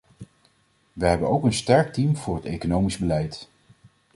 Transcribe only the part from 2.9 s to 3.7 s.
beleid.